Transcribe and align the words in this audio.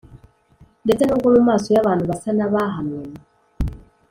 Ndetse 0.85 1.03
n’ubwo 1.05 1.27
mu 1.35 1.41
maso 1.49 1.67
y’abantu 1.75 2.03
basa 2.09 2.29
n’abahanwe, 2.35 2.99